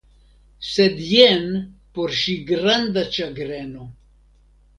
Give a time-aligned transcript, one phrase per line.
[0.69, 1.45] Sed jen
[1.99, 3.87] por ŝi granda ĉagreno.